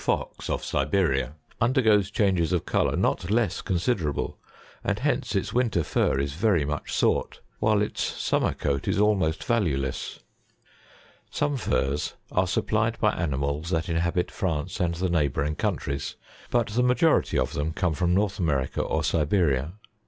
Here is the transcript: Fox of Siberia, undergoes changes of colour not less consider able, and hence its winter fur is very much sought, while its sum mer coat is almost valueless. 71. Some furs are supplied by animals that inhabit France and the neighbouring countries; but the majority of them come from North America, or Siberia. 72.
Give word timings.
Fox 0.03 0.49
of 0.49 0.65
Siberia, 0.65 1.35
undergoes 1.61 2.09
changes 2.09 2.51
of 2.53 2.65
colour 2.65 2.95
not 2.97 3.29
less 3.29 3.61
consider 3.61 4.09
able, 4.09 4.35
and 4.83 4.97
hence 4.97 5.35
its 5.35 5.53
winter 5.53 5.83
fur 5.83 6.19
is 6.19 6.33
very 6.33 6.65
much 6.65 6.91
sought, 6.91 7.39
while 7.59 7.83
its 7.83 8.01
sum 8.01 8.41
mer 8.41 8.55
coat 8.55 8.87
is 8.87 8.97
almost 8.97 9.43
valueless. 9.43 10.17
71. 11.29 11.29
Some 11.29 11.55
furs 11.57 12.13
are 12.31 12.47
supplied 12.47 12.97
by 12.99 13.11
animals 13.11 13.69
that 13.69 13.89
inhabit 13.89 14.31
France 14.31 14.79
and 14.79 14.95
the 14.95 15.07
neighbouring 15.07 15.53
countries; 15.55 16.15
but 16.49 16.69
the 16.69 16.81
majority 16.81 17.37
of 17.37 17.53
them 17.53 17.71
come 17.71 17.93
from 17.93 18.15
North 18.15 18.39
America, 18.39 18.81
or 18.81 19.03
Siberia. 19.03 19.73
72. 19.77 19.77